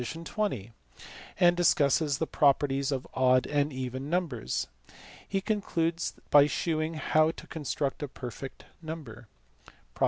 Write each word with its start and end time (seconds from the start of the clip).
20), 0.03 0.71
and 1.39 1.55
discusses 1.55 2.17
the 2.17 2.25
properties 2.25 2.91
of 2.91 3.05
odd 3.13 3.45
and 3.45 3.71
even 3.71 4.09
numbers. 4.09 4.65
He 5.29 5.41
concludes 5.41 6.15
by 6.31 6.47
shewing 6.47 6.95
how 6.95 7.29
to 7.29 7.45
construct 7.45 8.01
a 8.01 8.07
"perfect" 8.07 8.65
number 8.81 9.27
(prop. 9.93 9.99